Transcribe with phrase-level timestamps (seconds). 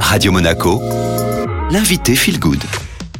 [0.00, 0.80] Radio Monaco,
[1.70, 2.62] l'invité Feel Good.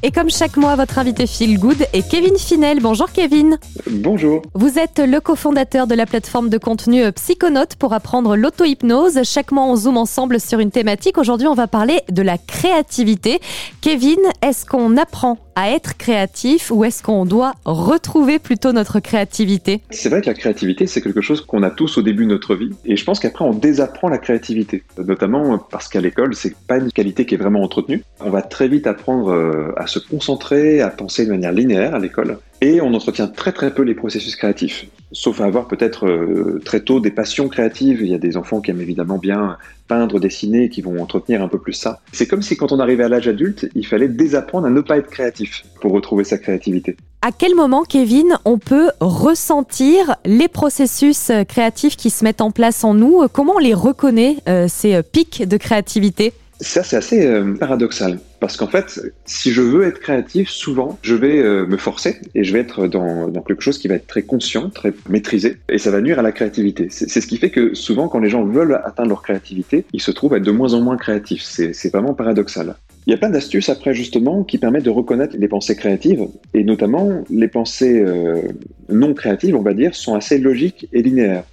[0.02, 2.80] Et comme chaque mois, votre invité Feel Good est Kevin Finel.
[2.80, 3.58] Bonjour Kevin.
[3.90, 4.42] Bonjour.
[4.54, 9.22] Vous êtes le cofondateur de la plateforme de contenu Psychonautes pour apprendre l'auto-hypnose.
[9.24, 11.18] Chaque mois, on zoome ensemble sur une thématique.
[11.18, 13.40] Aujourd'hui, on va parler de la créativité.
[13.80, 19.80] Kevin, est-ce qu'on apprend à être créatif ou est-ce qu'on doit retrouver plutôt notre créativité?
[19.90, 22.54] C'est vrai que la créativité, c'est quelque chose qu'on a tous au début de notre
[22.54, 22.70] vie.
[22.84, 24.84] Et je pense qu'après, on désapprend la créativité.
[24.98, 28.04] Notamment parce qu'à l'école, c'est pas une qualité qui est vraiment entretenue.
[28.20, 31.98] On va très vite apprendre euh, à se concentrer, à penser de manière linéaire à
[31.98, 32.38] l'école.
[32.60, 36.80] Et on entretient très très peu les processus créatifs, sauf à avoir peut-être euh, très
[36.80, 38.00] tôt des passions créatives.
[38.00, 41.48] Il y a des enfants qui aiment évidemment bien peindre, dessiner, qui vont entretenir un
[41.48, 42.00] peu plus ça.
[42.12, 44.96] C'est comme si quand on arrivait à l'âge adulte, il fallait désapprendre à ne pas
[44.96, 46.96] être créatif pour retrouver sa créativité.
[47.22, 52.50] À quel moment, Kevin, on peut ressentir les processus euh, créatifs qui se mettent en
[52.50, 53.26] place en nous?
[53.32, 56.32] Comment on les reconnaît, euh, ces pics de créativité?
[56.60, 58.18] Ça, c'est assez euh, paradoxal.
[58.40, 62.44] Parce qu'en fait, si je veux être créatif, souvent, je vais euh, me forcer et
[62.44, 65.90] je vais être dans, quelque chose qui va être très conscient, très maîtrisé, et ça
[65.90, 66.88] va nuire à la créativité.
[66.90, 70.10] C'est ce qui fait que souvent, quand les gens veulent atteindre leur créativité, ils se
[70.10, 71.42] trouvent à être de moins en moins créatifs.
[71.42, 72.76] C'est vraiment paradoxal.
[73.06, 76.64] Il y a plein d'astuces après justement qui permettent de reconnaître les pensées créatives et
[76.64, 78.42] notamment les pensées euh,
[78.88, 81.44] non créatives, on va dire, sont assez logiques et linéaires.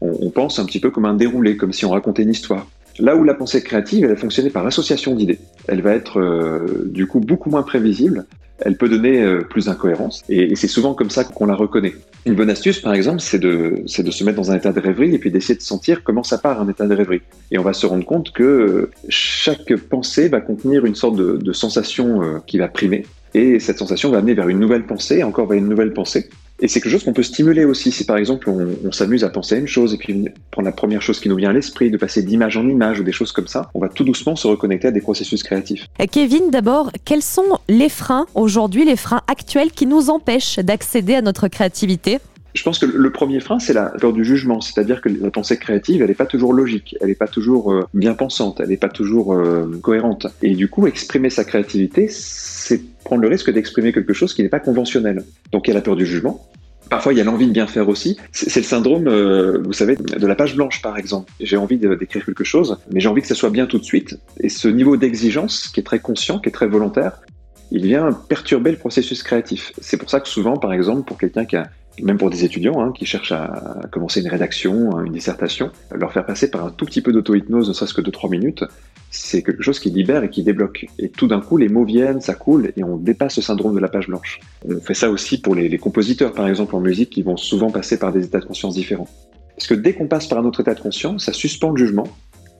[0.00, 2.66] On pense un petit peu comme un déroulé, comme si on racontait une histoire.
[2.98, 5.38] Là où la pensée créative, elle va fonctionner par association d'idées.
[5.68, 8.26] Elle va être euh, du coup beaucoup moins prévisible.
[8.64, 10.22] Elle peut donner euh, plus d'incohérence.
[10.28, 11.94] Et, c'est souvent comme ça qu'on la reconnaît.
[12.26, 15.14] Une bonne astuce, par exemple, c'est de, de se mettre dans un état de rêverie
[15.14, 17.22] et puis d'essayer de sentir comment ça part un état de rêverie.
[17.50, 21.38] Et on va se rendre compte que euh, chaque pensée va contenir une sorte de,
[21.38, 23.04] de sensation qui va primer.
[23.34, 26.28] Et cette sensation va amener vers une nouvelle pensée, encore vers une nouvelle pensée.
[26.62, 27.90] Et c'est quelque chose qu'on peut stimuler aussi.
[27.90, 30.72] Si par exemple on, on s'amuse à penser à une chose et puis prendre la
[30.72, 33.32] première chose qui nous vient à l'esprit, de passer d'image en image ou des choses
[33.32, 35.86] comme ça, on va tout doucement se reconnecter à des processus créatifs.
[36.12, 41.22] Kevin, d'abord, quels sont les freins aujourd'hui, les freins actuels qui nous empêchent d'accéder à
[41.22, 42.20] notre créativité?
[42.54, 45.56] Je pense que le premier frein, c'est la peur du jugement, c'est-à-dire que la pensée
[45.56, 48.76] créative, elle n'est pas toujours logique, elle n'est pas toujours euh, bien pensante, elle n'est
[48.76, 50.26] pas toujours euh, cohérente.
[50.42, 54.50] Et du coup, exprimer sa créativité, c'est prendre le risque d'exprimer quelque chose qui n'est
[54.50, 55.24] pas conventionnel.
[55.50, 56.46] Donc il y a la peur du jugement,
[56.92, 58.18] Parfois, il y a l'envie de bien faire aussi.
[58.32, 61.32] C'est le syndrome, euh, vous savez, de la page blanche, par exemple.
[61.40, 64.18] J'ai envie d'écrire quelque chose, mais j'ai envie que ça soit bien tout de suite.
[64.40, 67.22] Et ce niveau d'exigence, qui est très conscient, qui est très volontaire,
[67.70, 69.72] il vient perturber le processus créatif.
[69.80, 71.70] C'est pour ça que souvent, par exemple, pour quelqu'un qui a
[72.02, 76.26] même pour des étudiants hein, qui cherchent à commencer une rédaction, une dissertation, leur faire
[76.26, 78.64] passer par un tout petit peu d'auto-hypnose, ne serait-ce que de 3 minutes,
[79.12, 80.86] c'est quelque chose qui libère et qui débloque.
[80.98, 83.80] Et tout d'un coup, les mots viennent, ça coule, et on dépasse le syndrome de
[83.80, 84.40] la page blanche.
[84.66, 87.98] On fait ça aussi pour les, compositeurs, par exemple, en musique, qui vont souvent passer
[87.98, 89.08] par des états de conscience différents.
[89.54, 92.08] Parce que dès qu'on passe par un autre état de conscience, ça suspend le jugement,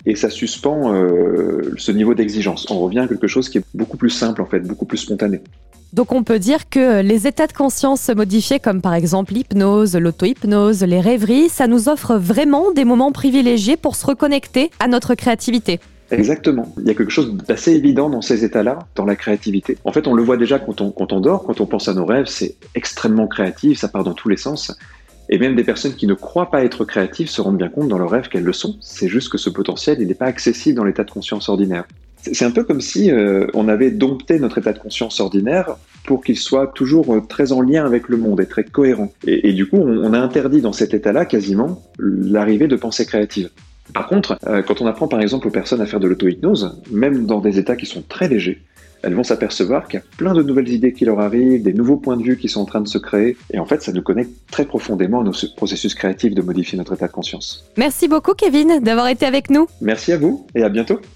[0.05, 2.71] et ça suspend euh, ce niveau d'exigence.
[2.71, 5.41] On revient à quelque chose qui est beaucoup plus simple, en fait, beaucoup plus spontané.
[5.95, 10.83] Donc on peut dire que les états de conscience modifiés comme par exemple l'hypnose, l'auto-hypnose,
[10.85, 15.81] les rêveries, ça nous offre vraiment des moments privilégiés pour se reconnecter à notre créativité.
[16.13, 16.73] Exactement.
[16.79, 19.79] Il y a quelque chose d'assez évident dans ces états-là, dans la créativité.
[19.85, 22.27] En fait, on le voit déjà quand on, dort, quand on pense à nos rêves,
[22.27, 24.77] c'est extrêmement créatif, ça part dans tous les sens.
[25.29, 27.99] Et même des personnes qui ne croient pas être créatives se rendent bien compte dans
[27.99, 28.77] leurs rêves qu'elles le sont.
[28.81, 31.85] C'est juste que ce potentiel, il n'est pas accessible dans l'état de conscience ordinaire.
[32.21, 36.23] C'est un peu comme si euh, on avait dompté notre état de conscience ordinaire pour
[36.23, 39.13] qu'il soit toujours euh, très en lien avec le monde et très cohérent.
[39.27, 43.51] Et, du coup, on, a interdit dans cet état-là quasiment l'arrivée de pensées créatives.
[43.95, 47.27] Par contre, euh, quand on apprend par exemple aux personnes à faire de l'auto-hypnose, même
[47.27, 48.63] dans des états qui sont très légers,
[49.03, 51.97] elles vont s'apercevoir qu'il y a plein de nouvelles idées qui leur arrivent, des nouveaux
[51.97, 53.37] points de vue qui sont en train de se créer.
[53.53, 56.95] Et en fait, ça nous connecte très profondément à nos processus créatifs de modifier notre
[56.95, 57.65] état de conscience.
[57.77, 59.67] Merci beaucoup, Kevin, d'avoir été avec nous.
[59.81, 61.01] Merci à vous et à bientôt.